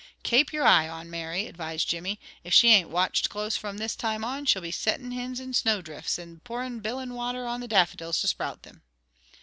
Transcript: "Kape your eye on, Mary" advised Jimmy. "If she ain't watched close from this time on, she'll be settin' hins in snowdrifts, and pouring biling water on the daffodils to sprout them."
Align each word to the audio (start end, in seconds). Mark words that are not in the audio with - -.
"Kape 0.23 0.51
your 0.51 0.65
eye 0.65 0.89
on, 0.89 1.11
Mary" 1.11 1.45
advised 1.45 1.87
Jimmy. 1.87 2.19
"If 2.43 2.55
she 2.55 2.69
ain't 2.69 2.89
watched 2.89 3.29
close 3.29 3.55
from 3.55 3.77
this 3.77 3.95
time 3.95 4.23
on, 4.23 4.47
she'll 4.47 4.63
be 4.63 4.71
settin' 4.71 5.11
hins 5.11 5.39
in 5.39 5.53
snowdrifts, 5.53 6.17
and 6.17 6.43
pouring 6.43 6.79
biling 6.79 7.13
water 7.13 7.45
on 7.45 7.59
the 7.59 7.67
daffodils 7.67 8.19
to 8.21 8.27
sprout 8.27 8.63
them." 8.63 8.81